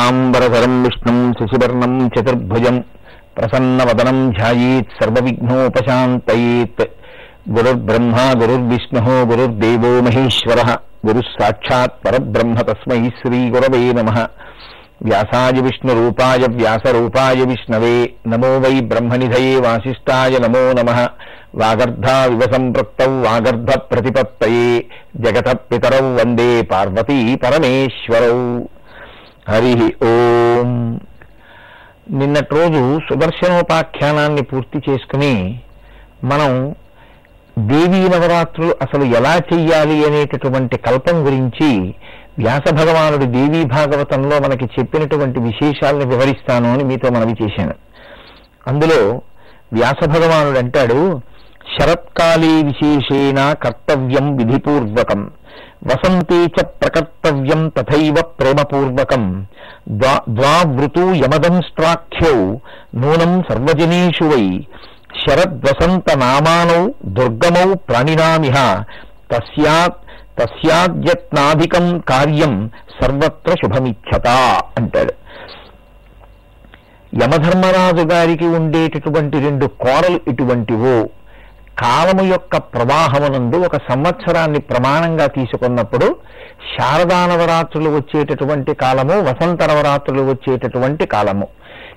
[0.00, 2.84] శుక్లాంబరధరం విష్ణుం శశివర్ణం చతుర్భుజం
[3.36, 6.84] ప్రసన్నవదనం ధ్యాయేత్ సర్వవిఘ్నోపశాంతయేత్.
[7.50, 10.76] గురుర్బ్రహ్మ గురుర్విష్ణు గురుర్దేవో మహేశ్వర.
[11.06, 14.26] గురుస్సాక్షాత్ పరబ్రహ్మ తస్మై శ్రీ గురవే నమ.
[15.02, 18.10] వ్యాసాయ విష్ణురూపాయ వ్యాసరూపాయ విష్ణవే.
[18.28, 20.90] నమో వై బ్రహ్మనిధయే వాసిష్టాయ నమో నమ.
[21.54, 24.84] వాగర్ధావివ సంపృక్త వాగర్ధ ప్రతిపత్తయే.
[25.16, 28.60] జగత పితరౌ వందే పార్వతీ పరమేశ్వరౌ.
[29.50, 31.00] హరి ఓం.
[32.10, 35.60] నిన్నటి రోజు సుదర్శనోపాఖ్యానాన్ని పూర్తి చేసుకుని
[36.24, 36.74] మనం
[37.58, 41.94] దేవీ నవరాత్రులు అసలు ఎలా చెయ్యాలి అనేటటువంటి కల్పం గురించి
[42.38, 47.74] వ్యాస భగవానుడు దేవీ భాగవతంలో మనకి చెప్పినటువంటి విశేషాలను వివరిస్తాను అని మీతో మనవి చేశాను.
[48.66, 49.20] అందులో
[49.72, 51.20] వ్యాస భగవానుడు అంటాడు
[51.74, 55.30] శరత్కాలే విశేషేణ కర్తవ్యం విధిపూర్వకం.
[55.88, 59.46] వసంతే చ ప్రకర్తవ్యం తథైవ ప్రేమపూర్వకం.
[59.88, 62.56] ద్వా ద్వావృతూ యమదంష్ట్రాఖ్యౌ
[62.94, 64.66] నూనం సర్వజనేషు వై.
[65.22, 68.84] శరద్వసంత నామానౌ దుర్గమౌ ప్రాణినామిహ.
[69.32, 69.98] తస్యాత్
[70.38, 72.70] తస్యాద్యత్నాధికం కార్యం
[73.00, 74.28] సర్వత్ర శుభమిచ్చత
[74.78, 75.14] అంటాడు.
[77.14, 81.08] యమధర్మరాజు గారికి ఉండేటటువంటి రెండు కోరలు ఇటువంటివో
[81.78, 86.16] కాలము యొక్క ప్రవాహమునందు ఒక సంవత్సరాన్ని ప్రమాణంగా తీసుకున్నప్పుడు
[86.74, 91.48] శారదా నవరాత్రులు వచ్చేటటువంటి కాలము వసంత నవరాత్రులు వచ్చేటటువంటి కాలము.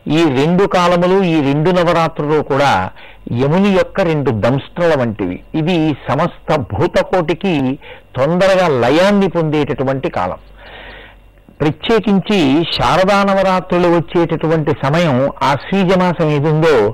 [0.08, 2.90] ఈ రెండు కాలములు ఈ రెండు నవరాత్రులు కూడా
[3.32, 5.44] యముని యొక్క రెండు దంష్ట్రల వంటివి.
[5.56, 7.80] ఇది సమస్త భూతకోటికి
[8.16, 10.38] తొందరగా లయాన్ని పొందేటటువంటి కాలం.
[11.62, 15.56] ప్రత్యేకించి శారదా నవరాత్రులు వచ్చేటటువంటి సమయం ఆ
[16.00, 16.94] మాసం ఏదుందో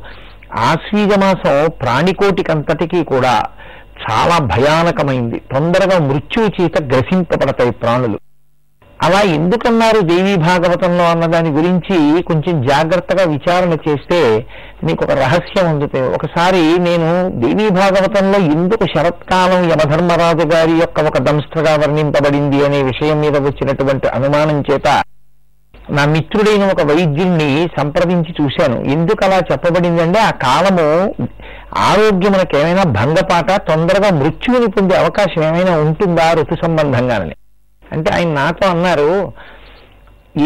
[0.54, 3.44] ఆశ్వీజ మాసం ప్రాణికోటికంతటికీ కూడా
[4.04, 5.40] చాలా భయానకమైంది.
[5.40, 8.20] తొందరగా మృత్యువు చేత గ్రసింపబడతాయి ప్రాణులు.
[9.04, 12.22] అలా ఎందుకన్నారు దేవీ భాగవతంలో అన్నదాని గురించి?
[12.22, 14.48] కొంచెం జాగ్రత్తగా విచారణ చేస్తే
[14.84, 21.76] మీకు ఒక రహస్యం అందుతుంది ఒకసారి నేను దేవీ భాగవతంలో ఎందుకు శరత్కాలం యమధర్మరాజు గారి యొక్క ఒక దంస్త్రగా
[21.76, 25.04] వర్ణింపబడింది అనే విషయం మీద వచ్చినటువంటి అనుమానం చేత
[25.96, 28.78] నా మిత్రుడైన ఒక వైద్యుణ్ణి సంప్రదించి చూశాను.
[28.94, 30.88] ఎందుకు అలా చెప్పబడిందంటే ఆ కాలము
[31.78, 37.36] ఆరోగ్యం మనకు ఏమైనా భంగపాట తొందరగా మృత్యువుని పొందే అవకాశం ఏమైనా ఉంటుందా ఋతు సంబంధంగానని.
[37.94, 39.12] అంటే ఆయన నాతో అన్నారు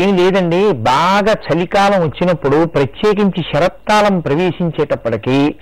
[0.01, 5.55] ఏం లేదండి బాగా చలికాలం వచ్చినప్పుడు ప్రత్యేకించి శరత్కాలం ప్రవేశించేటప్పటికీ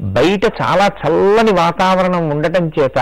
[0.00, 2.98] బయట చాలా చల్లని వాతావరణం ఉండటం చేత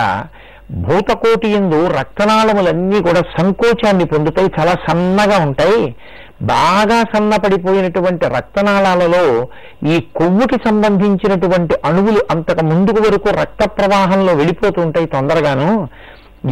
[0.71, 5.95] భూతకోటి ఎందు రక్తనాళములన్నీ కూడా సంకోచాన్ని పొందుతాయి చాలా సన్నగా ఉంటాయి.
[6.41, 9.47] బాగా సన్నపడిపోయినటువంటి రక్తనాళాలలో
[9.87, 15.87] ఈ కొవ్వుకి సంబంధించినటువంటి అణువులు అంతకు ముందుకు వరకు రక్త ప్రవాహంలో వెళ్ళిపోతూ ఉంటాయి తొందరగాను.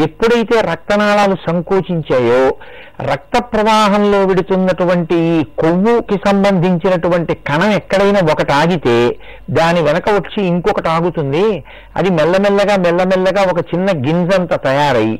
[0.04, 2.56] ఎప్పుడైతే రక్తనాళాలు సంకోచించాయో
[3.02, 9.16] రక్త ప్రవాహంలో విడుతున్నటువంటి కొవ్వుకి సంబంధించినటువంటి కణం ఎక్కడైనా ఒకటి ఆగితే
[9.50, 11.64] దాని వెనక వచ్చి ఇంకొకటి ఆగుతుంది.
[11.96, 15.20] అది మెల్లమెల్లగా మెల్లమెల్లగా ఒక చిన్న గింజంత తయారై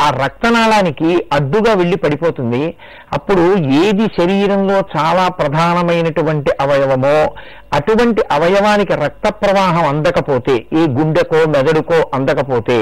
[0.00, 2.76] ఆ రక్తనాళానికి అడ్డుగా వెళ్ళి పడిపోతుంది.
[3.12, 3.44] అప్పుడు
[3.84, 7.32] ఏది శరీరంలో చాలా ప్రధానమైనటువంటి అవయవమో
[7.72, 12.78] అటువంటి అవయవానికి రక్త ప్రవాహం అందకపోతే ఏ గుండెకో మెదడుకో అందకపోతే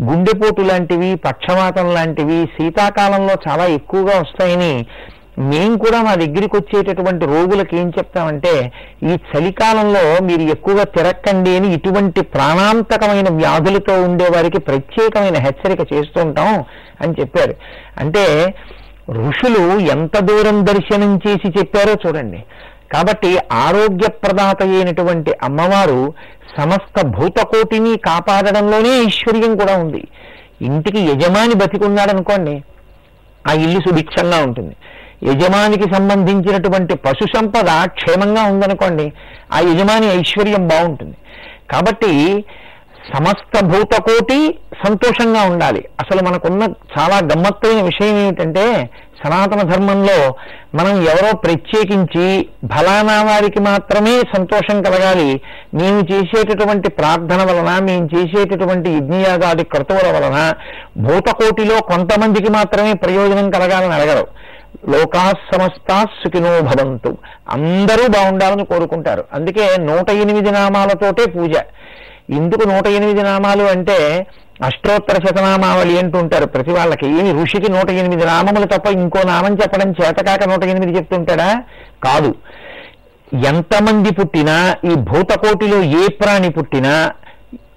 [0.00, 4.86] గుండెపోటు లాంటివి పక్షవాతం లాంటివి శీతాకాలంలో చాలా ఎక్కువగా వస్తాయని
[5.38, 8.72] మేము కూడా మా దగ్గరికి వచ్చేటటువంటి రోగులకు ఏం చెప్తామంటే
[9.02, 16.64] ఈ చలికాలంలో మీరు ఎక్కువగా తిరక్కండి అని ఇటువంటి ప్రాణాంతకమైన వ్యాధులతో ఉండే వారికి ప్రత్యేకమైన హెచ్చరిక చేస్తూ ఉంటాం
[17.00, 17.54] అని చెప్పారు.
[17.98, 18.54] అంటే
[19.10, 22.44] ఋషులు ఎంత దూరం దర్శనం చేసి చెప్పారో చూడండి.
[22.92, 26.14] కాబట్టి ఆరోగ్యప్రదాత అయినటువంటి అమ్మవారు
[26.60, 30.08] సమస్త భూతకోటిని కాపాడడంలోనే ఐశ్వర్యం కూడా ఉంది.
[30.62, 32.62] ఇంటికి యజమాని బతికున్నాడనుకోండి
[33.48, 34.76] ఆ ఇల్లు సుభిక్షంగా ఉంటుంది.
[35.24, 39.12] యజమానికి సంబంధించినటువంటి పశు సంపద క్షేమంగా ఉందనుకోండి
[39.52, 41.16] ఆ యజమాని ఐశ్వర్యం బాగుంటుంది.
[41.72, 42.44] కాబట్టి
[43.14, 45.84] సమస్త భూతకోటి సంతోషంగా ఉండాలి.
[46.00, 48.90] అసలు మనకున్న చాలా గమ్మత్తైన విషయం ఏమిటంటే
[49.24, 50.34] సనాతన ధర్మంలో
[50.74, 55.40] మనం ఎవరో ప్రత్యేకించి ఫలానా వారికి మాత్రమే సంతోషం కలగాలి.
[55.74, 60.52] మేము చేసేటటువంటి ప్రార్థన వలన మేము చేసేటటువంటి యజ్ఞయాగాది క్రతువుల వలన
[60.98, 64.26] భూతకోటిలో కొంతమందికి మాత్రమే ప్రయోజనం కలగాలని అడగరు.
[64.88, 67.16] లోకా సమస్తా సుఖినో భవంతు.
[67.50, 69.24] అందరూ బాగుండాలని కోరుకుంటారు.
[69.32, 71.52] అందుకే నూట ఎనిమిది నామాలతోటే పూజ.
[72.30, 74.26] ఎందుకు నూట ఎనిమిది నామాలు అంటే
[74.62, 77.06] అష్టోత్తర శతనామావళి అంటుంటారు ప్రతి వాళ్ళకి.
[77.06, 81.62] ఏమి ఋషికి నూట ఎనిమిది నామములు తప్ప ఇంకో నామం చెప్పడం చేతకాక నూట ఎనిమిది చెప్తుంటాడా?
[82.04, 82.34] కాదు.
[83.46, 87.12] ఎంతమంది పుట్టినా ఈ భూతకోటిలో ఏ ప్రాణి పుట్టినా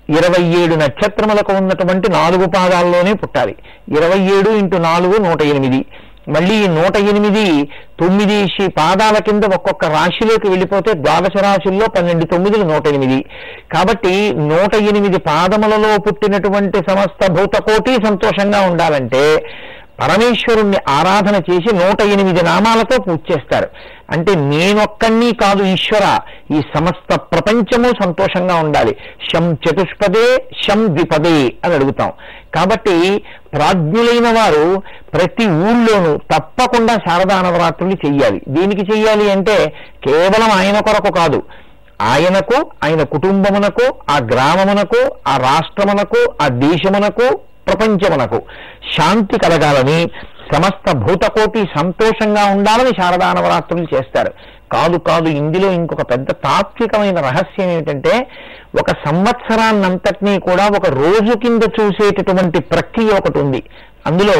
[0.09, 3.55] ఇరవై ఏడు నక్షత్రములకు ఉన్నటువంటి నాలుగు పాదాల్లోనే పుట్టాలి.
[3.89, 5.85] ఇరవై ఏడు ఇంటూ నాలుగు నూట ఎనిమిది.
[6.29, 7.69] మళ్ళీ నూట ఎనిమిది
[7.99, 13.25] తొమ్మిది శ్రీ పాదాల కింద ఒక్కొక్క రాశిలోకి వెళ్ళిపోతే ద్వాదశ రాశుల్లో పన్నెండు తొమ్మిదిలు నూట ఎనిమిది.
[13.73, 19.43] కాబట్టి నూట ఎనిమిది పాదములలో పుట్టినటువంటి సమస్త భూతకోటి సంతోషంగా ఉండాలంటే
[20.01, 23.69] పరమేశ్వరుణ్ణి ఆరాధన చేసి నూట ఎనిమిది నామాలతో పూజ చేస్తారు.
[24.09, 26.19] అంటే నేనొక్కడిని కాదు ఈశ్వర.
[26.51, 28.97] ఈ సమస్త ప్రపంచము సంతోషంగా ఉండాలి.
[29.33, 32.11] శం చతుష్పదే శం ద్విపదే అని అడుగుతాం.
[32.55, 34.83] కాబట్టి ప్రాజ్ఞులైన వారు
[35.13, 38.41] ప్రతి ఊళ్ళోనూ తప్పకుండా శారదా నవరాత్రులు చెయ్యాలి.
[38.47, 39.73] దీనికి చెయ్యాలి అంటే
[40.07, 41.43] కేవలం ఆయన కొరకు కాదు.
[42.01, 48.41] ఆయనకు ఆయన కుటుంబమునకు ఆ గ్రామమునకు ఆ రాష్ట్రమునకు ఆ దేశమునకు ప్రపంచమునకు
[48.97, 49.99] శాంతి కలగాలని
[50.53, 54.31] సమస్త భూతకోటి సంతోషంగా ఉండాలని శారదా నవరాత్రులు చేస్తారు.
[54.71, 58.27] కాదు కాదు ఇందులో ఇంకొక పెద్ద తాత్వికమైన రహస్యం ఏమిటంటే
[58.79, 63.63] ఒక సంవత్సరాన్నంతటినీ కూడా ఒక రోజు కింద చూసేటటువంటి ప్రక్రియ ఒకటి ఉంది.
[64.07, 64.37] అందులో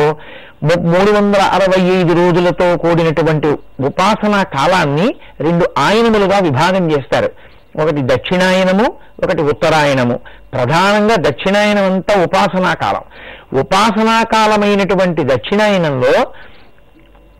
[0.63, 3.47] మూడు వందల అరవై ఐదు రోజులతో కూడినటువంటి
[3.83, 5.07] ఉపాసనా కాలాన్ని
[5.39, 7.29] రెండు ఆయనములుగా విభాగం చేస్తారు.
[7.79, 8.85] ఒకటి దక్షిణాయనము
[9.23, 10.19] ఒకటి ఉత్తరాయణము
[10.53, 13.03] ప్రధానంగా దక్షిణాయనం అంతా ఉపాసనా కాలం
[13.59, 16.13] ఉపాసనా కాలమైనటువంటి దక్షిణాయనంలో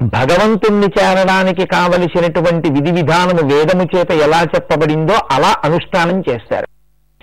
[0.02, 6.68] భగవంతుణ్ణి చేరడానికి కావలసినటువంటి విధి విధానము వేదము చేత ఎలా చెప్పబడిందో అలా అనుష్ఠానం చేస్తారు.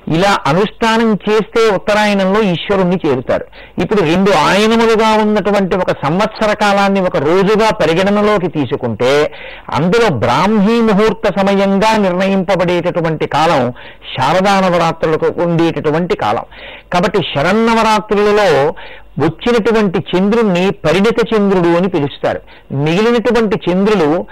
[0.07, 3.45] ఇలా అనుష్ఠానం చేస్తే ఉత్తరాయణంలో ఈశ్వరుణ్ణి చేరుతారు.
[3.83, 9.33] ఇప్పుడు రెండు ఆయనములుగా ఉన్నటువంటి ఒక సంవత్సర కాలాన్ని ఒక రోజుగా పరిగణనలోకి తీసుకుంటే
[9.75, 13.73] అందులో బ్రాహ్మీ ముహూర్త సమయంగా నిర్ణయింపబడేటటువంటి కాలం
[14.13, 16.45] శారదా నవరాత్రులకు ఉండేటటువంటి కాలం.
[16.93, 18.75] కాబట్టి శరన్నవరాత్రులలో
[19.19, 22.41] వచ్చినటువంటి చంద్రుణ్ణి పరిణిత చంద్రుడు అని పిలుస్తారు.
[22.73, 24.27] మిగిలినటువంటి చంద్రులు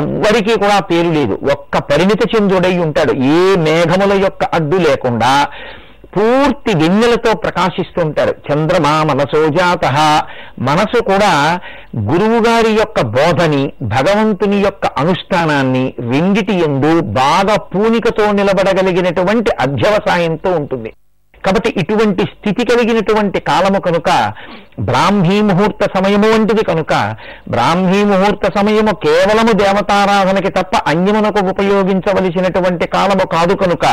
[0.00, 1.38] ఎవ్వరికీ కూడా పేరు లేదు.
[1.52, 3.12] ఒక్క పరిణిత చంద్రుడై ఉంటాడు.
[3.12, 5.46] ఏ మేఘముల యొక్క అడ్డు లేకుండా
[6.16, 8.34] పూర్తి వెన్నెలతో ప్రకాశిస్తుంటారు.
[8.52, 9.84] చంద్రమా మనసోజాత
[10.58, 11.60] మనసు కూడా
[11.98, 20.92] గురువు గారి యొక్క బోధని భగవంతుని యొక్క అనుష్ఠానాన్ని రెండిటి ఎందు బాగా పూనికతో నిలబడగలిగినటువంటి అధ్యవసాయంతో ఉంటుంది.
[21.44, 24.10] కాబట్టి ఇటువంటి స్థితి కలిగినటువంటి కాలము కనుక
[24.80, 26.92] బ్రాహ్మీ ముహూర్త సమయము వంటిది కనుక
[27.50, 33.86] బ్రాహ్మీ ముహూర్త సమయము కేవలము దేవతారాధనకి తప్ప అన్యమునకు ఉపయోగించవలసినటువంటి కాలము కాదు కనుక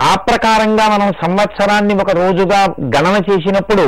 [0.00, 2.60] ఆ ప్రకారంగా మనం సంవత్సరాన్ని ఒక రోజుగా
[2.96, 3.84] గణన చేసినప్పుడు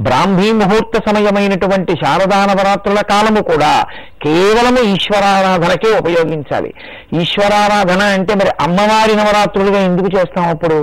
[0.00, 3.70] బ్రాహ్మీ ముహూర్త సమయమైనటువంటి శారదా నవరాత్రుల కాలము కూడా
[4.24, 6.70] కేవలము ఈశ్వరారాధనకే ఉపయోగించాలి.
[7.20, 10.78] ఈశ్వరారాధన అంటే మరి అమ్మవారి నవరాత్రులుగా ఎందుకు చేస్తాం అప్పుడు?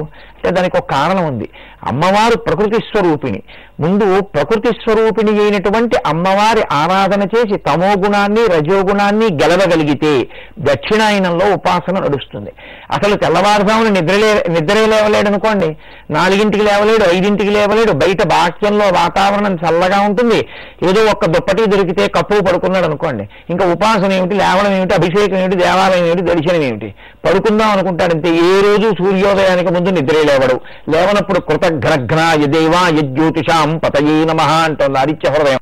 [0.49, 1.49] దానికి ఒక కారణం ఉంది.
[1.83, 3.41] అమ్మవారు ప్రకృతి స్వరూపిణి.
[3.79, 10.27] ముందు ప్రకృతి స్వరూపిణి అయినటువంటి అమ్మవారి ఆరాధన చేసి తమో గుణాన్ని రజోగుణాన్ని గెలవగలిగితే
[10.59, 12.51] దక్షిణాయనంలో ఉపాసన నడుస్తుంది.
[12.91, 15.77] అసలు తెల్లవారుజామున నిద్రలే నిద్రే లేవలేడు అనుకోండి.
[16.11, 20.47] నాలుగింటికి లేవలేడు ఐదింటికి లేవలేడు బయట బాహ్యంలో వాతావరణం చల్లగా ఉంటుంది.
[20.89, 23.29] ఏదో ఒక్క దుప్పటి దొరికితే కప్పు పడుకున్నాడు అనుకోండి.
[23.49, 24.35] ఇంకా ఉపాసన ఏమిటి?
[24.35, 24.93] లేవడం ఏమిటి?
[24.93, 25.55] అభిషేకం ఏమిటి?
[25.55, 26.21] దేవాలయం ఏమిటి?
[26.21, 26.95] దర్శనం ఏమిటి?
[27.25, 30.55] పడుకుందాం అనుకుంటాడంతే ఏ రోజు సూర్యోదయానికి ముందు నిద్రలే లేవడు
[30.93, 35.61] లేవనప్పుడు కృతఘ్నఘ్న యదేవా యజ్యోతిషాం పతయే నమ అంటోంది ఆదిత్య హృదయం.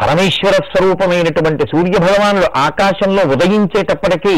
[0.00, 4.34] పరమేశ్వర స్వరూపమైనటువంటి సూర్య భగవానుడు ఆకాశంలో ఉదయించేటప్పటికీ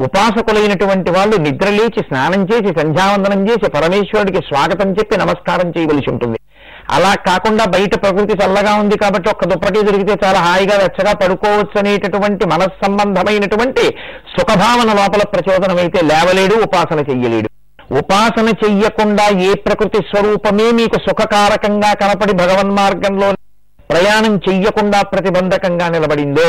[0.00, 6.38] ఉపాసకులైనటువంటి వాళ్ళు నిద్రలేచి స్నానం చేసి సంధ్యావందనం చేసి పరమేశ్వరుడికి స్వాగతం చెప్పి నమస్కారం చేయవలసి ఉంటుంది.
[6.94, 12.44] అలా కాకుండా బయట ప్రకృతి చల్లగా ఉంది కాబట్టి ఒక్క దుప్పటి దొరికితే చాలా హాయిగా వెచ్చగా పడుకోవచ్చు అనేటటువంటి
[12.44, 13.84] మనస్సంబంధమైనటువంటి
[14.34, 17.50] సుఖభావన లోపల ప్రచోదనమైతే లేవలేడు ఉపాసన చెయ్యలేడు.
[17.98, 23.28] ఉపాసన చెయ్యకుండా ఏ ప్రకృతి స్వరూపమే మీకు సుఖకారకంగా కనపడి భగవన్ మార్గంలో
[23.90, 26.46] ప్రయాణం చెయ్యకుండా ప్రతిబంధకంగా నిలబడిందో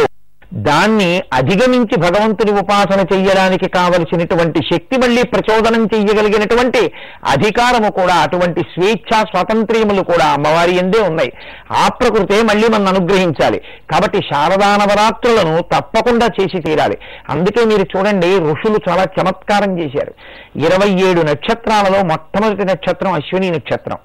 [0.53, 6.91] దాన్ని అధిగమించి భగవంతుని ఉపాసన చెయ్యడానికి కావలసినటువంటి శక్తి మళ్ళీ ప్రచోదనం చెయ్యగలిగినటువంటి
[7.27, 11.33] అధికారము కూడా అటువంటి స్వేచ్ఛ స్వాతంత్ర్యములు కూడా అమ్మవారి ఎందే ఉన్నాయి.
[11.71, 13.61] ఆ ప్రకృతే మళ్ళీ మనం అనుగ్రహించాలి.
[13.91, 16.97] కాబట్టి శారదా నవరాత్రులను తప్పకుండా చేసి తీరాలి.
[17.29, 20.13] అందుకే మీరు చూడండి ఋషులు చాలా చమత్కారం చేశారు.
[20.55, 23.97] ఇరవై ఏడు నక్షత్రాలలో మొట్టమొదటి నక్షత్రం అశ్విని నక్షత్రం.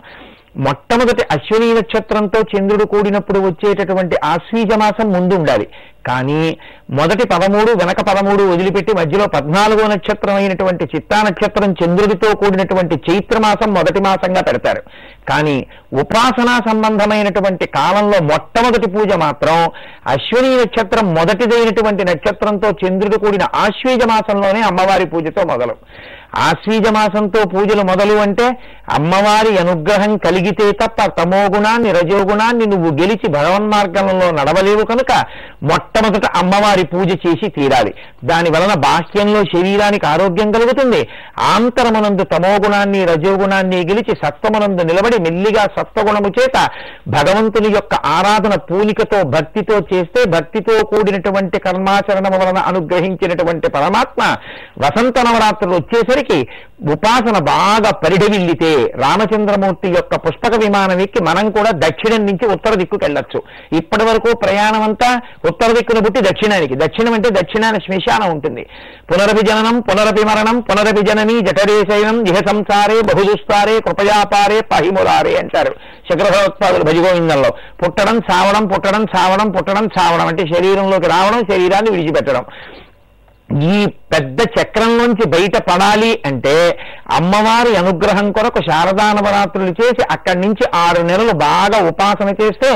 [0.57, 5.69] మొట్టమొదటి అశ్విని నక్షత్రంతో చంద్రుడు కూడినప్పుడు వచ్చేటటువంటి ఆశ్వీజ మాసం ముందు ఉండాలి.
[6.07, 6.59] కానీ
[6.91, 14.01] మొదటి పదమూడు వెనక పదమూడు వదిలిపెట్టి మధ్యలో పద్నాలుగో నక్షత్రం అయినటువంటి చిత్తా నక్షత్రం చంద్రుడితో కూడినటువంటి చైత్రమాసం మొదటి
[14.01, 14.83] మాసంగా పెడతారు.
[15.29, 19.71] కానీ ఉపాసనా సంబంధమైనటువంటి కాలంలో మొట్టమొదటి పూజ మాత్రం
[20.07, 25.77] అశ్విని నక్షత్రం మొదటిదైనటువంటి నక్షత్రంతో చంద్రుడు కూడిన ఆశ్వీజ మాసంలోనే అమ్మవారి పూజతో మొదలు.
[26.33, 28.47] ఆశ్వీజ మాసంతో పూజలు మొదలు అంటే
[28.93, 35.13] అమ్మవారి అనుగ్రహం కలిగితే తప్ప తమోగుణాన్ని రజోగుణాన్ని నువ్వు గెలిచి భగవన్మార్గంలో నడవలేవు కనుక
[35.63, 37.95] మొట్టమొదట అమ్మవారి పూజ చేసి తీరాలి.
[38.25, 41.09] దాని వలన బాహ్యంలో శరీరానికి ఆరోగ్యం కలుగుతుంది.
[41.55, 46.57] ఆంతరమునందు తమోగుణాన్ని రజోగుణాన్ని గెలిచి సత్వమునందు నిలబడి మెల్లిగా సత్వగుణము చేత
[47.09, 54.23] భగవంతుని యొక్క ఆరాధన పూనికతో భక్తితో చేస్తే భక్తితో కూడినటువంటి కర్మాచరణము వలన అనుగ్రహించినటువంటి పరమాత్మ
[54.85, 55.79] వసంత నవరాత్రులు
[56.19, 56.49] చివరికి
[56.93, 63.43] ఉపాసన బాగా పరిఢవిల్లితే రామచంద్రమూర్తి యొక్క పుష్పక విమానం ఎక్కి మనం కూడా దక్షిణం నుంచి ఉత్తర దిక్కుకి వెళ్ళొచ్చు.
[63.79, 66.75] ఇప్పటి వరకు ప్రయాణం అంతా ఉత్తర దిక్కును పుట్టి దక్షిణానికి.
[66.75, 68.67] దక్షిణం అంటే దక్షిణాన శ్మశానం ఉంటుంది.
[69.11, 71.79] పునరపి జననం పునరపి మరణం పునరపి జనని జఠరే
[72.31, 75.75] ఇహ సంసారే బహుదుస్తారే కృపయాపారే పహిములారే అంటారు.
[76.11, 77.51] శంకరభగవత్పాదులు భజగోవిందంలో.
[77.83, 82.45] పుట్టడం సావడం పుట్టడం సావడం పుట్టడం సావడం అంటే శరీరంలోకి రావడం శరీరాన్ని విడిచిపెట్టడం.
[83.63, 86.79] ఈ పెద్ద చక్రంలోంచి బయట పడాలి అంటే
[87.13, 92.71] అమ్మవారి అనుగ్రహం కొరకు శారదా నవరాత్రులు చేసి అక్కడి నుంచి ఆరు నెలలు బాగా ఉపాసన చేస్తే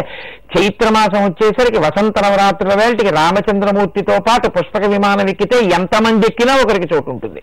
[0.55, 7.41] చైత్రమాసం వచ్చేసరికి వసంత నవరాత్రుల వేళటికి రామచంద్రమూర్తితో పాటు పుష్పక విమానం ఎక్కితే ఎంతమంది ఎక్కినా ఒకరికి చోటు ఉంటుంది.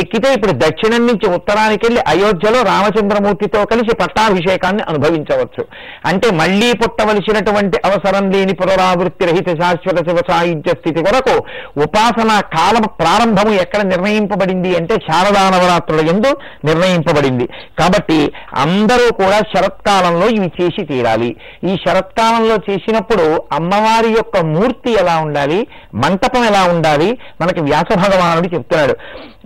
[0.00, 5.64] ఎక్కితే ఇప్పుడు దక్షిణం నుంచి ఉత్తరానికి వెళ్ళి అయోధ్యలో రామచంద్రమూర్తితో కలిసి పట్టాభిషేకాన్ని అనుభవించవచ్చు.
[6.06, 11.36] అంటే మళ్ళీ పుట్టవలసినటువంటి అవసరం లేని పునరావృత్తి రహిత శాశ్వత శివ సాయుధ్య స్థితి కొరకు
[11.80, 12.86] ఉపాసన కాలం
[13.24, 16.30] ప్రారంభము ఎక్కడ నిర్ణయింపబడింది అంటే శారదా నవరాత్రుల ఎందు
[16.64, 17.46] నిర్ణయింపబడింది.
[17.78, 18.18] కాబట్టి
[18.54, 21.30] అందరూ కూడా శరత్కాలంలో ఇవి చేసి తీరాలి.
[21.64, 25.60] ఈ శరత్కాలంలో చేసినప్పుడు అమ్మవారి యొక్క మూర్తి ఎలా ఉండాలి?
[25.94, 27.10] మంటపం ఎలా ఉండాలి?
[27.40, 28.96] మనకి వ్యాస భగవానుడు చెప్తున్నాడు.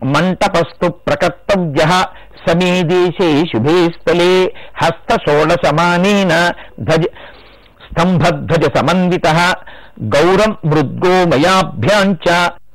[0.05, 1.85] మంటపస్తు ప్రకర్తవ్య
[2.49, 4.33] సమీ దేశే శుభే స్థలే
[4.83, 6.35] హస్త షోడశమానేన
[6.81, 7.05] ధ్వజ
[7.87, 9.27] స్తంభధ్వజ సమన్విత
[10.17, 12.27] గౌరం మృద్గోమయాభ్యాంచ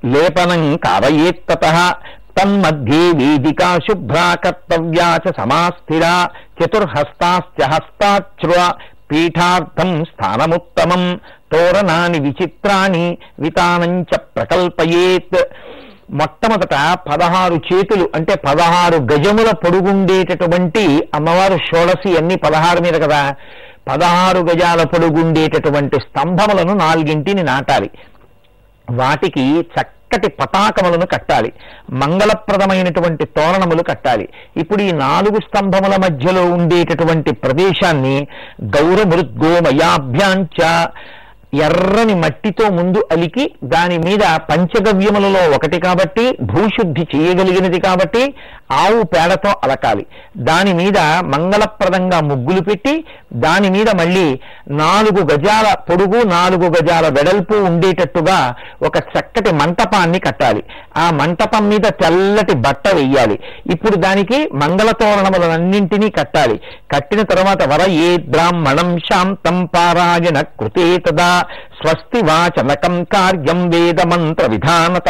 [0.06, 1.94] లేపనం కావయేత్తత.
[2.40, 6.30] తన్మధ్యే వేదికా శుభ్రా కర్తవ్యా చ సమాస్థిరా.
[6.60, 8.72] చతుర్హస్తాశ్చ హస్తాచ్రువ
[9.12, 11.20] పీఠార్థం స్థానముత్తమం.
[11.52, 15.44] తోరణాని విచిత్రాన్ని వితానంచ ప్రకల్పయేత్.
[16.12, 23.36] మొట్టమొదట పదహారు చేతులు అంటే పదహారు గజముల పొడుగుండేటటువంటి అమ్మవారు షోడసి అన్ని పదహారు మీద కదా.
[23.88, 27.90] పదహారు గజాల పొడుగుండేటటువంటి స్తంభములను నాలుగింటిని నాటాలి.
[28.92, 31.54] వాటికి చక్కటి పతాకములను కట్టాలి.
[31.92, 34.30] మంగళప్రదమైనటువంటి తోరణములు కట్టాలి.
[34.58, 38.28] ఇప్పుడు ఈ నాలుగు స్తంభముల మధ్యలో ఉండేటటువంటి ప్రదేశాన్ని
[38.64, 40.88] గౌరమృద్గోమయాభ్యాంచ
[41.54, 48.34] ఎర్రని మట్టితో ముందు అలికి దాని మీద పంచగవ్యములలో ఒకటి కాబట్టి భూశుద్ధి చేయగలిగినది కాబట్టి
[48.72, 50.06] ఆవు పేడతో అలకాలి.
[50.38, 58.56] దాని మీద మంగళప్రదంగా ముగ్గులు పెట్టి దాని మీద మళ్ళీ నాలుగు గజాల పొడుగు నాలుగు గజాల వెడల్పు ఉండేటట్టుగా
[58.84, 60.64] ఒక చక్కటి మంటపాన్ని కట్టాలి.
[60.98, 63.40] ఆ మంటపం మీద తెల్లటి బట్ట వెయ్యాలి.
[63.74, 66.60] ఇప్పుడు దానికి మంగళ తోరణములన్నింటినీ కట్టాలి.
[66.96, 71.43] కట్టిన తర్వాత వర ఏ బ్రాహ్మణం శాంతం పారాయణ కృతే తదా.
[71.52, 75.10] స్వస్తి వాచనకం కార్యం వేద మంత్ర విధానత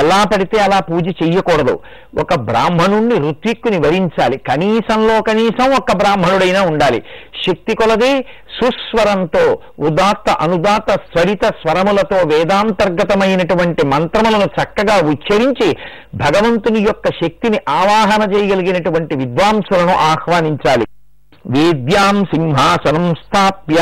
[0.00, 1.78] ఎలా పడితే అలా పూజ చెయ్యకూడదు.
[2.20, 4.36] ఒక బ్రాహ్మణుణ్ణి ఋత్విక్కుని వరించాలి.
[4.36, 7.02] కనీసంలో కనీసం ఒక బ్రాహ్మణుడైనా ఉండాలి.
[7.46, 8.24] శక్తి కొలది
[8.60, 15.76] సుస్వరంతో ఉదాత్త అనుదాత్త స్వరిత స్వరములతో వేదాంతర్గతమైనటువంటి మంత్రములను చక్కగా ఉచ్చరించి
[16.14, 20.84] భగవంతుని యొక్క శక్తిని ఆవాహన చేయగలిగినటువంటి విద్వాంసులను ఆహ్వానించాలి.
[21.46, 23.76] వేద్యాం సింహాసనం స్థాప్య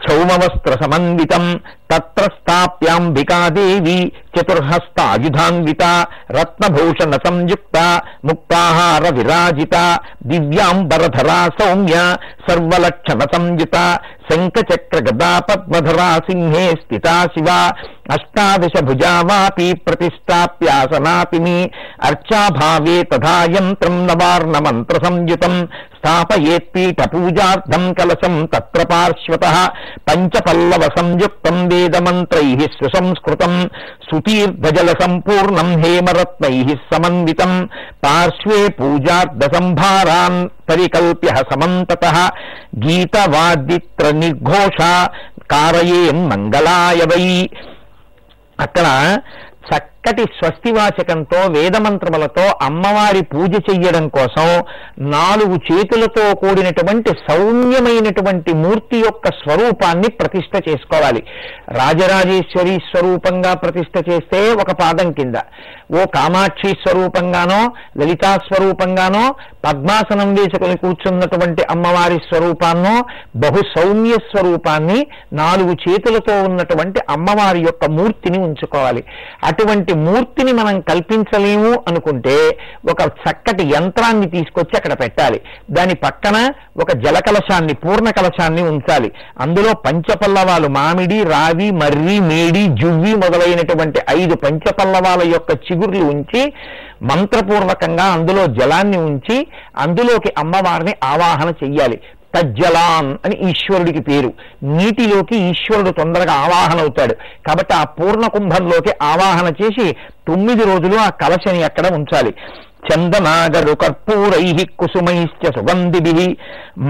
[0.00, 1.44] క్షౌమవస్త్ర సమన్వితం
[1.90, 3.96] తత్ర స్థాప్యాంబికాదేవి
[4.34, 5.82] చతుర్హస్తాయుధాన్విత
[6.36, 7.76] రత్నభూషణ సంయుక్త
[8.24, 9.76] ముక్తాహార విరాజిత
[10.26, 11.96] దివ్యాంబరధరా సౌమ్య
[12.48, 13.76] సర్వలక్షణ సంయుత
[14.30, 17.48] శంఖచక్ర గదా పద్మధరా సింహే స్థితా శివ
[18.10, 21.58] అష్టాదశ భుజా వాపి ప్రతిష్టాప్యాసనాపిని
[22.08, 23.96] అర్చాభావే తథా యంత్రం
[30.08, 33.54] పంచపల్లవ సంయుక్తం వేదమంత్రై సుసంస్కృతం
[34.08, 36.54] సుతీర్ధజల సంపూర్ణం హేమరత్నై
[36.90, 37.52] సమన్వితం
[38.04, 42.04] పార్శ్వే పూజార్థ సంభారాన్ పరికల్ప్య సమంతత
[42.84, 44.80] గీతవాదిత్ర నిర్ఘోష
[45.52, 47.24] కారయేన్ మంగళాయ వై.
[48.58, 48.86] అక్కడ
[49.68, 54.46] చక్క చక్కటి స్వస్తివాచకంతో వేదమంత్రములతో అమ్మవారి పూజ చెయ్యడం కోసం
[55.10, 61.22] నాలుగు చేతులతో కూడినటువంటి సౌమ్యమైనటువంటి మూర్తి యొక్క స్వరూపాన్ని ప్రతిష్ట చేసుకోవాలి.
[61.70, 65.36] రాజరాజేశ్వరి స్వరూపంగా ప్రతిష్ట చేస్తే ఒక పాదం కింద.
[65.94, 67.60] ఓ కామాక్షి స్వరూపంగానో
[68.00, 69.34] లలితా స్వరూపంగానో
[69.66, 73.04] పద్మాసనం వేసుకొని కూర్చున్నటువంటి అమ్మవారి స్వరూపాన్నో
[73.36, 79.04] బహు సౌమ్య స్వరూపాన్ని నాలుగు చేతులతో ఉన్నటువంటి అమ్మవారి యొక్క మూర్తిని ఉంచుకోవాలి.
[79.44, 82.36] అటువంటి మూర్తిని మనం కల్పించలేము అనుకుంటే
[82.90, 85.40] ఒక చక్కటి యంత్రాన్ని తీసుకొచ్చి అక్కడ పెట్టాలి.
[85.70, 86.36] దాని పక్కన
[86.80, 89.12] ఒక జల కలశాన్ని పూర్ణ కలశాన్ని ఉంచాలి.
[89.40, 96.52] అందులో పంచపల్లవాలు మామిడి రావి మర్రి మేడి జువ్వి మొదలైనటువంటి ఐదు పంచపల్లవాల యొక్క చిగుర్లు ఉంచి
[97.02, 99.46] మంత్రపూర్వకంగా అందులో జలాన్ని ఉంచి
[99.76, 102.00] అందులోకి అమ్మవారిని ఆవాహన చెయ్యాలి.
[102.34, 104.32] తజ్జలాన్ అని ఈశ్వరుడికి పేరు.
[104.62, 107.14] నీటిలోకి ఈశ్వరుడు తొందరగా ఆవాహన అవుతాడు.
[107.46, 109.92] కాబట్టి ఆ పూర్ణ కుంభంలోకి ఆవాహన చేసి
[110.28, 112.34] తొమ్మిది రోజులు ఆ కలశని అక్కడ ఉంచాలి.
[112.88, 114.44] చందనాగరు కర్పూరై
[114.78, 116.26] కుసుమైశ్చ సుగంధిభి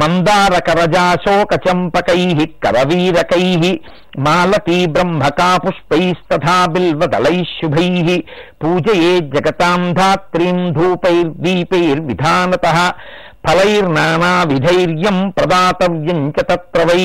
[0.01, 2.21] మందారకరజాశోక చంపకై
[2.65, 3.47] కరవీరకై
[4.19, 7.89] మాలతీ బ్రహ్మకాపుష్పైస్తథా బిల్వదళై శుభై
[8.63, 12.67] పూజయే జగతాం ధాత్రీం ధూపైర్దీపైర్విధానత
[13.47, 17.03] ఫలైర్నానావిధైర్యం ప్రదాతవ్యం చ తత్ర వై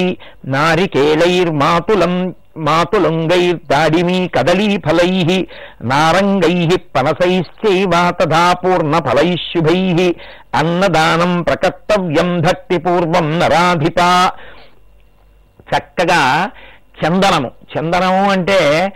[0.48, 2.16] నారికేలైర్మాతులం
[2.58, 5.48] మాతులంగైర్దాడిమీ కదలీఫలై
[5.82, 10.16] నారంగై పనసైశ్చైవా తథా పూర్ణఫలై
[10.56, 14.30] అన్నదానం ప్రకర్తవ్యం భక్తిపూర్వం నరాధిప.
[15.76, 16.52] చక్కగా
[17.06, 17.52] చందనము.
[17.78, 18.94] చందనము అంటే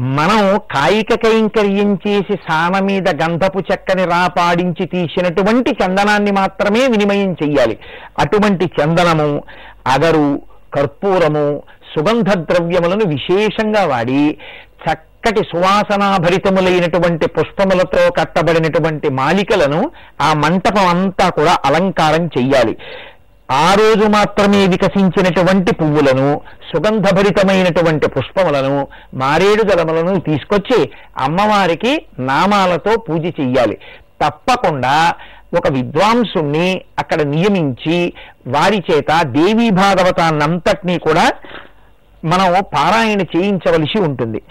[0.00, 7.78] మనం కాయిక కైంకర్యం చేసి సాన మీద గంధపు చెక్కని రాపాడించి తీసినటువంటి చందనాన్ని మాత్రమే వినిమయం చెయ్యాలి.
[8.18, 9.42] అటువంటి చందనము
[9.86, 10.42] అగరు
[10.74, 11.62] కర్పూరము
[11.96, 14.38] సుగంధ ద్రవ్యములను విశేషంగా వాడి
[14.84, 19.90] చక్కటి సువాసనాభరితములైనటువంటి పుష్పములతో కట్టబడినటువంటి మాలికలను
[20.22, 22.76] ఆ మంటపం అంతా కూడా అలంకారం చెయ్యాలి.
[23.50, 26.40] ఆ రోజు మాత్రమే వికసించినటువంటి పువ్వులను
[26.72, 33.78] సుగంధభరితమైనటువంటి పుష్పములను మారేడు దళములను తీసుకొచ్చి అమ్మవారికి నామాలతో పూజ చెయ్యాలి.
[34.24, 35.14] తప్పకుండా
[35.56, 38.12] ఒక విద్వాంసుణ్ణి అక్కడ నియమించి
[38.46, 41.30] వారి చేత దేవీ భాగవతాన్నంతటినీ కూడా
[42.26, 44.42] మనం పారాయణ చేయించవలసి ఉంటుంది.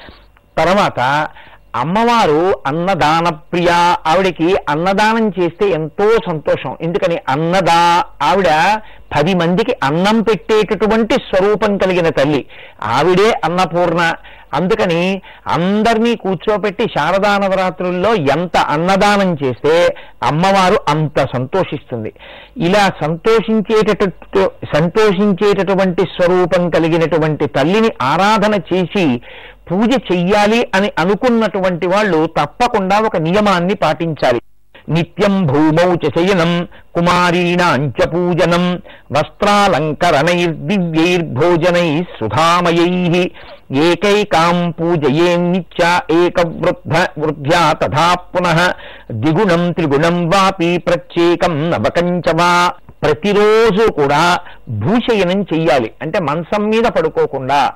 [0.58, 1.28] తర్వాత
[1.76, 3.68] అమ్మవారు అన్నదాన ప్రియ
[4.08, 6.78] ఆవిడకి అన్నదానం చేస్తే ఎంతో సంతోషం.
[6.82, 7.18] ఎందుకని?
[7.30, 8.80] అన్నదా ఆవిడ
[9.18, 12.46] పది మందికి అన్నం పెట్టేటటువంటి స్వరూపం కలిగిన తల్లి.
[12.84, 14.14] ఆవిడే అన్నపూర్ణ.
[14.56, 19.74] అందుకని అందరినీ కూర్చోపెట్టి శారదా నవరాత్రుల్లో ఎంత అన్నదానం చేస్తే
[20.24, 22.14] అమ్మవారు అంత సంతోషిస్తుంది.
[22.58, 24.08] ఇలా సంతోషించేటటు
[24.76, 29.06] సంతోషించేటటువంటి స్వరూపం కలిగినటువంటి తల్లిని ఆరాధన చేసి
[29.72, 34.42] పూజ చెయ్యాలి అని అనుకున్నటువంటి వాళ్ళు తప్పకుండా ఒక నియమాన్ని పాటించాలి.
[34.90, 36.52] నిత్యం భూమౌ చ శయనం
[36.96, 38.82] కుమారీణాంచ పూజనం
[39.16, 43.32] వస్త్రాలంకరణైర్దివ్యైర్భోజనై సుధామయై
[43.86, 45.62] ఏకైకాం పూజయే
[46.20, 48.74] ఏకవృద్ధ వృద్ధ్యా తథా పునః
[49.12, 52.72] ద్విగుణం త్రిగుణం వాపి ప్రత్యేకం నవకంచ వా
[53.04, 54.40] ప్రతిరోజు కూడా
[54.82, 55.92] భూశయనం చెయ్యాలి.
[56.02, 57.72] అంటే మంచం మీద పడుకోకుండా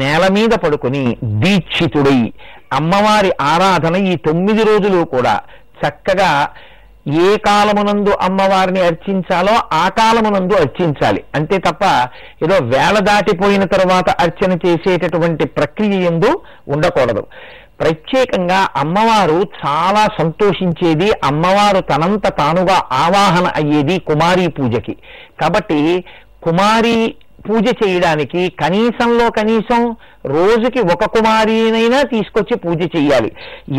[0.00, 2.32] నేల మీద పడుకుని దీక్షితుడై
[2.72, 5.40] అమ్మవారి ఆరాధన ఈ తొమ్మిది రోజులు కూడా
[5.80, 6.48] చక్కగా
[7.08, 11.24] ఏ కాలమునందు అమ్మవారిని అర్చించాలో ఆ కాలమునందు అర్చించాలి.
[11.34, 12.08] అంతే తప్ప
[12.44, 17.26] ఏదో వేళ దాటిపోయిన తర్వాత అర్చన చేసేటటువంటి ప్రక్రియ ఎందు ఉండకూడదు.
[17.80, 24.96] ప్రత్యేకంగా అమ్మవారు చాలా సంతోషించేది అమ్మవారు తనంత తానుగా ఆవాహన అయ్యేది కుమారీ పూజకి.
[25.40, 26.04] కాబట్టి
[26.42, 27.14] కుమారి
[27.48, 33.32] పూజ చేయడానికి కనీసంలో కనీసం రోజుకి ఒక కుమారినైనా తీసుకొచ్చి పూజ చెయ్యాలి.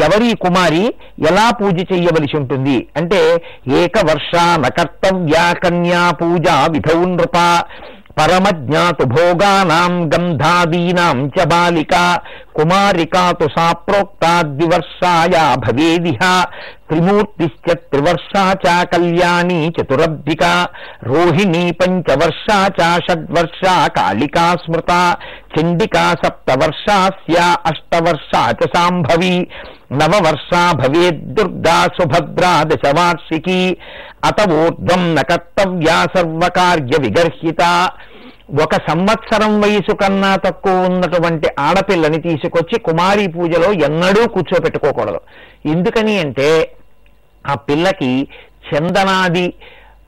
[0.04, 0.84] ఎవరి కుమారి
[1.28, 2.88] ఎలా పూజ చెయ్యవలసి ఉంటుంది?
[2.98, 3.22] అంటే
[3.68, 7.38] ఏకవర్ష నకర్తవ్యా కన్యా పూజ విధౌ నృప
[8.20, 12.20] పరమజ్ఞాతు భోగానాం గంధాదీనాం చ బాలిక
[12.56, 16.22] కుమారికా తు సా ప్రోక్తా ద్వివర్షాయా భవేదిహ
[16.90, 20.44] త్రిమూర్తిశ్చ త్రివర్షా చ కళ్యాణి చతురబ్ధిక
[21.10, 24.92] రోహిణీ పంచవర్షా చ షడ్వర్షా కాళికా స్మృత
[25.54, 27.38] చండికా సప్తవర్షాస్య
[27.72, 29.36] అష్టవర్షా చ సాంభవి
[30.00, 33.60] నవవర్షా భవేద్దుర్గా సుభద్రా దశవార్షికీ
[34.28, 37.64] అత ఊర్ధ్వం న కర్తవ్యా సర్వకార్య విగర్హిత
[38.60, 45.20] ఒక సంవత్సరం వయసు కన్నా తక్కువ ఉన్నటువంటి ఆడపిల్లని తీసుకొచ్చి కుమారి పూజలో ఎన్నడూ కూర్చోపెట్టుకోకూడదు.
[45.66, 46.76] ఎందుకని అంటే
[47.48, 48.28] ఆ పిల్లకి
[48.70, 49.54] చందనాది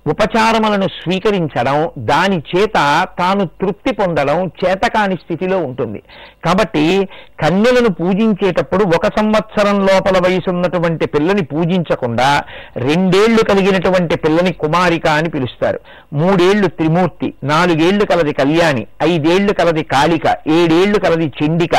[0.07, 2.77] ఉపచారములను స్వీకరించడం దాని చేత
[3.19, 5.99] తాను తృప్తి పొందడం చేతకాని స్థితిలో ఉంటుంది.
[6.45, 7.07] కాబట్టి
[7.43, 12.41] కన్యలను పూజించేటప్పుడు ఒక సంవత్సరం లోపల వయసు ఉన్నటువంటి పిల్లని పూజించకుండా
[12.77, 15.79] రెండేళ్ళు కలిగినటువంటి పిల్లని కుమారిక అని పిలుస్తారు.
[16.13, 21.75] మూడేళ్ళు త్రిమూర్తి నాలుగేళ్ళు కలది కళ్యాణి ఐదేళ్ళు కలది కాళిక ఏడేళ్ళు కలది చెండిక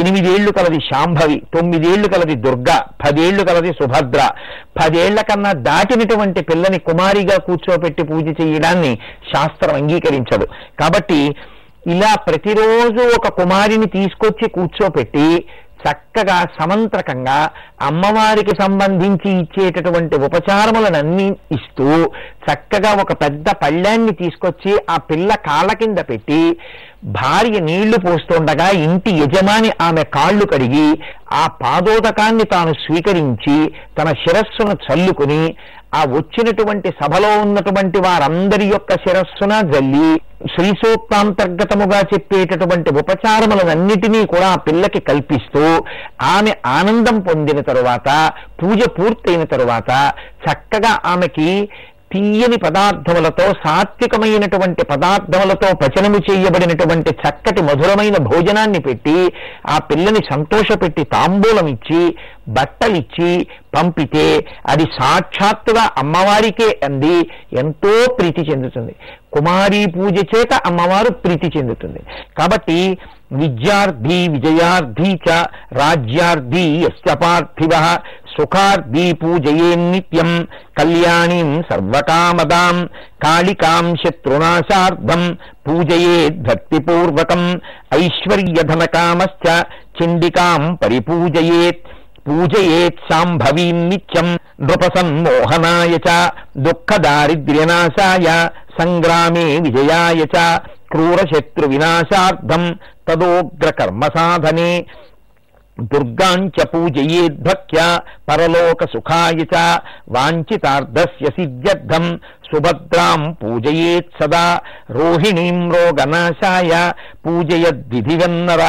[0.00, 2.70] ఎనిమిదేళ్ళు కలది శాంభవి తొమ్మిదేళ్ళు కలది దుర్గ
[3.04, 4.20] పదేళ్ళు కలది సుభద్ర.
[4.80, 8.92] పదేళ్ళ కన్నా దాటినటువంటి పిల్లని కుమారిగా కూర్చోపెట్టి పూజ చేయడాన్ని
[9.32, 10.46] శాస్త్రం అంగీకరించదు.
[10.80, 11.20] కాబట్టి
[11.92, 15.26] ఇలా ప్రతిరోజు ఒక కుమారిని తీసుకొచ్చి కూర్చోపెట్టి
[15.84, 17.38] చక్కగా సమంత్రకంగా
[17.82, 21.86] అమ్మవారికి సంబంధించి ఇచ్చేటటువంటి ఉపచారములనన్నీ ఇస్తూ
[22.46, 26.42] చక్కగా ఒక పెద్ద పళ్ళాన్ని తీసుకొచ్చి ఆ పిల్ల కాళ్ళ కింద పెట్టి
[27.02, 30.88] భార్య నీళ్ళు పోస్తుండగా ఇంటి యజమాని ఆమె కాళ్ళు కడిగి
[31.34, 33.56] ఆ పాదోదకాన్ని తాను స్వీకరించి
[33.98, 35.42] తన శిరస్సును చల్లుకుని
[35.94, 40.10] ఆ వచ్చినటువంటి సభలో ఉన్నటువంటి వారందరి యొక్క శిరస్సున జల్లి
[40.52, 45.64] శ్రీ సూక్తాంతర్గతముగా చెప్పేటటువంటి ఉపచారములనన్నిటినీ కూడా ఆ పిల్లకి కల్పిస్తూ
[46.30, 48.08] ఆమె ఆనందం పొందిన తరువాత
[48.62, 49.90] పూజ పూర్తయిన తరువాత
[50.46, 51.50] చక్కగా ఆమెకి
[52.12, 59.32] తీయని పదార్థములతో సాత్వికమైనటువంటి పదార్థములతో పచనము చేయబడినటువంటి చక్కటి మధురమైన భోజనాన్ని పెట్టి
[59.66, 62.16] ఆ పిల్లని సంతోషపెట్టి తాంబూలం ఇచ్చి
[62.48, 63.46] బట్టలిచ్చి
[63.76, 67.30] పంపితే అది సాక్షాత్తుగా అమ్మవారికే అంది.
[67.52, 68.94] ఎంతో ప్రీతి చెందుతుంది.
[69.32, 72.00] కుమారీ పూజ చేత అమ్మవారు ప్రీతి చెందుతుంది.
[72.38, 72.98] కాబట్టి
[73.32, 75.28] విద్యార్థి విజయార్థి చ
[75.72, 77.70] రాజ్యార్థి యస్య పార్థివ
[78.34, 80.30] సుఖార్దీపూజయేన్నిత్యం
[80.78, 82.76] కళ్యాణీం సర్వకామదాం
[83.24, 85.22] కాళికాం శత్రునాశార్థం
[85.66, 87.42] పూజయేద్భక్తిపూర్వకం
[87.98, 89.46] ఐశ్వర్యధనకామశ్చ
[89.98, 91.82] చండికాం పరిపూజయేత్
[92.26, 94.28] పూజయేత్ సాంభవీం నిత్యం
[94.62, 96.10] నృపసన్మోహనాయ చ
[96.66, 98.26] దుఃఖదారిద్ర్యనాశాయ
[98.78, 100.44] సంగ్రామే విజయాయ చ
[100.92, 102.64] క్రూరశత్రు వినాశార్థం
[103.08, 103.68] తదోగ్ర
[104.14, 104.70] సాధనే
[105.78, 107.80] దుర్గాంచ పూజయేద్భక్త్య
[108.28, 109.62] పరలోక సుఖాయ చ
[110.08, 112.04] వాంఛితార్థస్య సిద్ధ్యర్థం
[112.50, 114.46] సుభద్రాం పూజయేత్ సదా
[114.90, 116.72] రోహిణీం రోగనాశాయ
[117.26, 118.62] పూజయద్విధివన్నర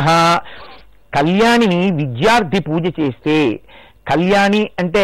[1.14, 3.38] కళ్యాణిని విద్యార్థి పూజ చేస్తే
[4.08, 5.04] కళ్యాణి అంటే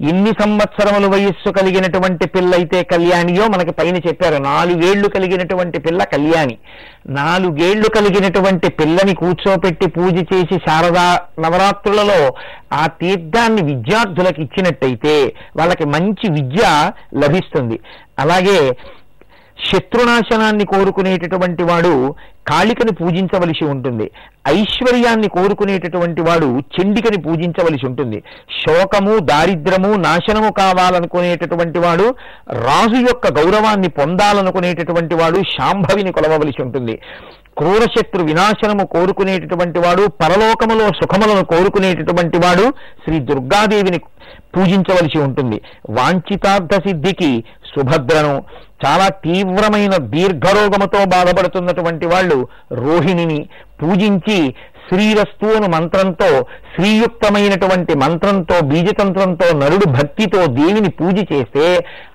[0.00, 4.42] ఎన్ని సంవత్సరముల వయస్సు కలిగినటువంటి పిల్ల అయితే కళ్యాణియో మనకి పైన చెప్పారు.
[4.42, 6.56] నాలుగేళ్ళు కలిగినటువంటి పిల్ల కళ్యాణి.
[7.06, 12.32] నాలుగేళ్ళు కలిగినటువంటి పిల్లని కూర్చోపెట్టి పూజ చేసి శారదా నవరాత్రులలో
[12.72, 17.80] ఆ తీర్థాన్ని విద్యార్థులకు ఇచ్చినట్టయితే వాళ్ళకి మంచి విద్య లభిస్తుంది.
[18.18, 18.76] అలాగే
[19.58, 22.14] శత్రునాశనాన్ని కోరుకునేటటువంటి వాడు
[22.48, 24.10] కాళికని పూజించవలసి ఉంటుంది.
[24.48, 28.22] ఐశ్వర్యాన్ని కోరుకునేటటువంటి వాడు చండికని పూజించవలసి ఉంటుంది.
[28.60, 32.14] శోకము దారిద్రము నాశనము కావాలనుకునేటటువంటి వాడు
[32.50, 36.96] రాజు యొక్క గౌరవాన్ని పొందాలనుకునేటటువంటి వాడు శాంభవిని కొలవవలసి ఉంటుంది.
[37.58, 42.72] క్రూరశత్రు వినాశనము కోరుకునేటటువంటి వాడు పరలోకములో సుఖములను కోరుకునేటటువంటి వాడు
[43.04, 44.00] శ్రీ దుర్గాదేవిని
[44.56, 45.60] పూజించవలసి ఉంటుంది.
[45.90, 47.44] వాంఛితార్థ సిద్ధికి
[47.76, 48.34] సుభద్రను
[48.86, 53.48] చాలా తీవ్రమైన దీర్ఘరోగముతో బాధపడుతున్నటువంటి వాళ్ళు రోహిణిని
[53.82, 54.54] పూజించి
[54.88, 56.28] శ్రీరస్తు అను మంత్రంతో
[56.74, 61.64] శ్రీయుక్తమైనటువంటి మంత్రంతో బీజతంత్రంతో నరుడు భక్తితో దేవిని పూజ చేస్తే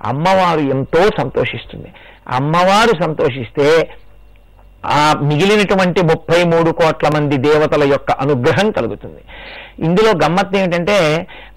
[0.06, 1.90] అమ్మవారు ఎంతో సంతోషిస్తుంది.
[2.30, 3.90] అమ్మవారు సంతోషిస్తే
[4.86, 9.22] ఆ మిగిలినటువంటి ముప్పై మూడు కోట్ల మంది దేవతల యొక్క అనుగ్రహం కలుగుతుంది.
[9.80, 10.98] ఇందులో గమ్మత్తు ఏమిటంటే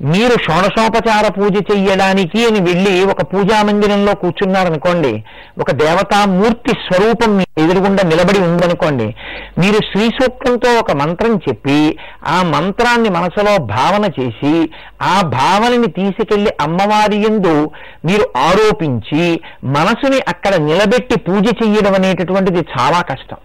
[0.04, 5.12] మీరు షోడశోపచార పూజ చెయ్యడానికి అని వెళ్ళి ఒక పూజా మందిరంలో కూర్చున్నారనుకోండి
[5.60, 9.08] ఒక దేవతామూర్తి స్వరూపం మీ ఎదురుగుండా నిలబడి ఉందనుకోండి
[9.58, 11.78] మీరు శ్రీ సూక్తంతో ఒక మంత్రం చెప్పి
[12.28, 14.54] ఆ మంత్రాన్ని మనసులో భావన చేసి
[15.04, 17.56] ఆ భావనని తీసుకెళ్ళి అమ్మవారి ఎందు
[18.04, 19.24] మీరు ఆరోపించి
[19.76, 23.40] మనసుని అక్కడ నిలబెట్టి పూజ చెయ్యడం అనేటటువంటిది చాలా కష్టం.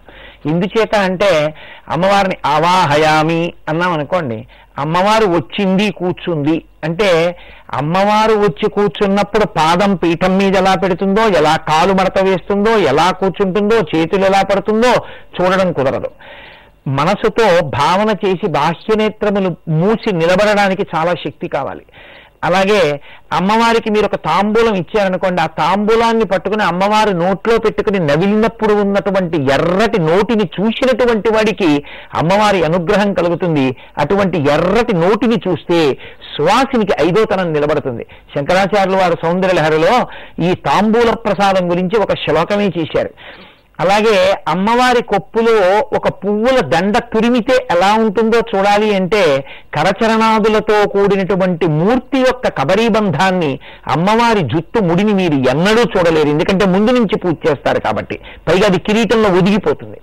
[0.46, 1.30] ఎందుచేత అంటే
[1.88, 4.38] అమ్మవారిని అవాహయామి అన్నాం అనుకోండి
[4.78, 6.62] అమ్మవారు వచ్చింది కూర్చుంది.
[6.84, 7.36] అంటే
[7.74, 14.24] అమ్మవారు వచ్చి కూర్చున్నప్పుడు పాదం పీఠం మీద ఎలా పెడుతుందో ఎలా కాలు మడత వేస్తుందో ఎలా కూర్చుంటుందో చేతులు
[14.24, 14.92] ఎలా పడుతుందో
[15.38, 16.10] చూడడం కుదరదు.
[16.88, 21.84] మనసుతో భావన చేసి బాహ్యనేత్రములు మూసి నిలబడడానికి చాలా శక్తి కావాలి.
[22.44, 23.00] అలాగే
[23.32, 30.50] అమ్మవారికి మీరు ఒక తాంబూలం ఇచ్చారనుకోండి ఆ తాంబూలాన్ని పట్టుకుని అమ్మవారి నోట్లో పెట్టుకుని నవిలినప్పుడు ఉన్నటువంటి ఎర్రటి నోటిని
[30.60, 33.76] చూసినటువంటి వాడికి అమ్మవారి అనుగ్రహం కలుగుతుంది.
[33.98, 35.98] అటువంటి ఎర్రటి నోటిని చూస్తే
[36.36, 38.06] సువాసినికి ఐదోతనం నిలబడుతుంది.
[38.36, 40.06] శంకరాచార్యులు వారు సౌందర్యలహరిలో
[40.44, 43.10] ఈ తాంబూల ప్రసాదం గురించి ఒక శ్లోకమే చేశారు.
[43.80, 44.16] అలాగే
[44.48, 45.56] అమ్మవారి కొప్పులో
[45.96, 49.22] ఒక పువ్వుల దండ తురిమితే ఎలా ఉంటుందో చూడాలి అంటే
[49.74, 53.52] కరచరణాదులతో కూడినటువంటి మూర్తి యొక్క కబరీబంధాన్ని
[53.88, 56.28] అమ్మవారి జుట్టు ముడిని మీరు ఎన్నడూ చూడలేరు.
[56.28, 58.18] ఎందుకంటే ముందు నుంచి పూజ చేస్తారు కాబట్టి.
[58.48, 60.00] పైగా అది కిరీటంలో ఒదిగిపోతుంది.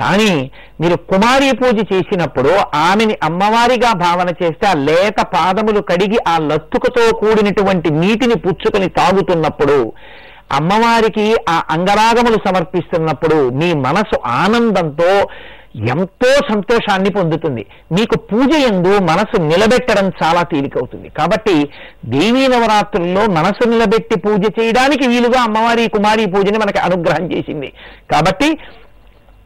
[0.00, 0.50] కానీ
[0.80, 2.50] మీరు కుమారి పూజ చేసినప్పుడు
[2.88, 9.78] ఆమెని అమ్మవారిగా భావన చేస్తే ఆ లేత పాదములు కడిగి ఆ లత్తుకతో కూడినటువంటి నీటిని పుచ్చుకొని తాగుతున్నప్పుడు
[10.52, 15.28] అమ్మవారికి ఆ అంగరాగములు సమర్పిస్తున్నప్పుడు మీ మనసు ఆనందంతో
[15.76, 17.66] ఎంతో సంతోషాన్ని పొందుతుంది.
[17.92, 21.08] మీకు పూజ ఎందు మనసు నిలబెట్టడం చాలా తేలికవుతుంది.
[21.08, 21.68] కాబట్టి
[22.04, 27.72] దేవీ నవరాత్రుల్లో మనసు నిలబెట్టి పూజ చేయడానికి వీలుగా అమ్మవారి కుమారి పూజని మనకి అనుగ్రహం చేసింది.
[28.10, 28.58] కాబట్టి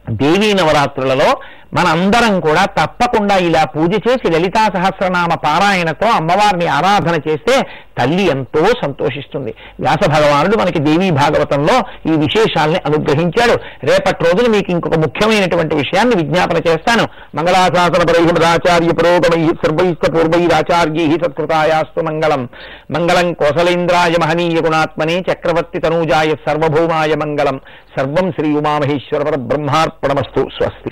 [0.09, 1.29] దేవీ నవరాత్రులలో
[1.73, 7.61] మనందరం కూడా తప్పకుండా ఇలా పూజ చేసి లలితా సహస్రనామ పారాయణతో అమ్మవారిని ఆరాధన చేస్తే
[7.99, 9.53] తల్లి ఎంతో సంతోషిస్తుంది.
[9.79, 11.75] వ్యాస భగవానుడు మనకి దేవీ భాగవతంలో
[12.13, 13.85] ఈ విశేషాల్ని అనుగ్రహించాడు.
[13.85, 17.07] రేపటి రోజున మీకు ఇంకొక ముఖ్యమైనటువంటి విషయాన్ని విజ్ఞాపన చేస్తాను.
[17.35, 22.49] మంగళాశాసన పరైహమదాచార్య పురోగమై సర్వైస్త పూర్వైరాచార్యై సత్కృతాయాస్తు మంగళం.
[22.91, 27.59] మంగళం కోసలేంద్రాయ మహనీయ గుణాత్మనే చక్రవర్తి తనూజాయ సర్వభౌమాయ మంగళం.
[27.97, 30.89] సర్వం శ్రీ ఉమామహేశ్వర బ్రహ్మార్పణమస్తు స్వస్తి.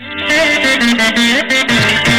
[0.72, 2.19] Thank you.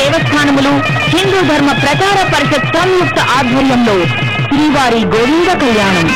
[0.00, 4.06] దేవస్థానములు హిందూ ధర్మ ప్రచార పరిషత్ సంయుక్త ఆధ్వర్యంలో
[4.48, 6.06] శ్రీవారి గోవింద కళ్యాణం.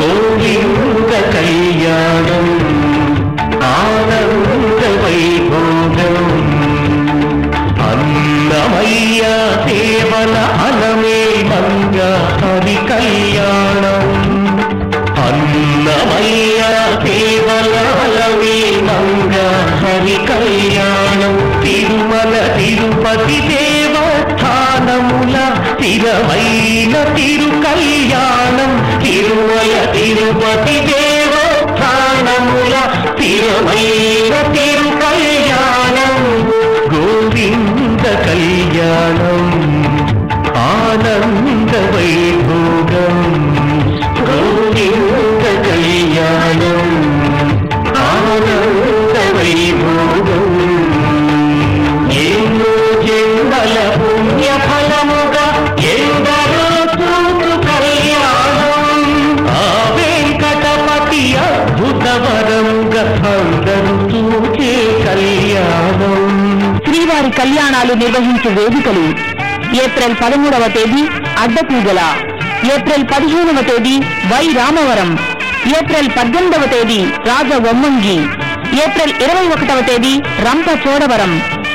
[0.00, 2.59] గోవింద కళ్యాణం.
[26.90, 28.72] స్థిరమైన తిరు కళ్యాణం
[29.02, 32.74] తిరుమల తిరుపతి దేవస్థానముల
[33.20, 36.16] తిరుమైన తిరు కళ్యాణం
[36.92, 39.46] గోవింద కళ్యాణం
[40.64, 41.72] ఆనంద
[67.70, 69.02] కళ్యాణాలు నిర్వహించు వేదికలు.
[69.84, 71.02] ఏప్రిల్ పదమూడవ తేదీ
[71.38, 72.00] అడ్డపూజల.
[72.74, 73.94] ఏప్రిల్ పదిహేనవ తేదీ
[74.32, 75.10] వై రామవరం.
[75.78, 78.16] ఏప్రిల్ పద్దెనిమిదవ తేదీ రాజవొమ్మంగి.
[78.84, 81.32] ఏప్రిల్ ఇరవై ఒకటవ తేదీ రంప చోడవరం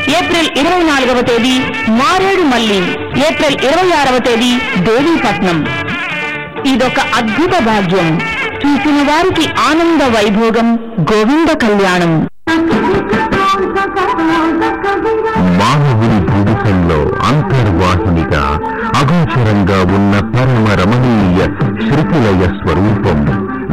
[0.09, 1.55] ఏప్రిల్ ఇరవై నాలుగవ తేదీ
[1.89, 2.81] మారేడు మల్లి
[3.27, 5.59] ఏప్రిల్ ఇరవై ఆరవ తేదీ దేవీపట్నం.
[6.73, 8.09] ఇదొక అద్భుత భాగ్యం.
[8.43, 10.69] చూసిన వారికి ఆనంద వైభోగం
[11.13, 12.13] గోవింద కళ్యాణం.
[15.59, 18.43] మానవుని భూమికంలో అంతర్వాహినిగా
[18.99, 21.39] అగోచరంగా ఉన్న పరమ రమణీయ
[21.85, 23.19] శృతిలయ స్వరూపం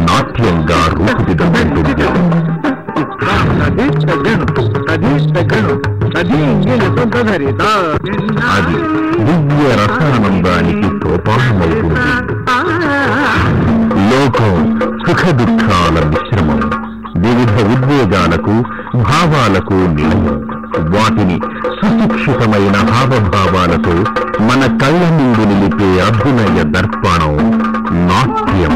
[0.07, 2.07] నాట్యంగా రూపుదిద్దుకుంటుంది.
[8.57, 8.79] అది
[9.27, 12.01] దివ్య రసానందానికి సోపానమవుతుంది
[14.11, 14.55] లోకం
[15.07, 16.61] సుఖ దుఃఖాల మిశ్రమం.
[17.23, 18.55] వివిధ ఉద్వేగాలకు
[18.95, 20.39] భావాలకు నిలయం
[20.95, 21.39] వాటిని
[21.79, 23.95] సుశిక్షితమైన హావభావాలతో
[24.43, 27.35] మన కళ్ళ నుండి నిలిపే అభినయ దర్పణం
[28.09, 28.75] నాట్యం.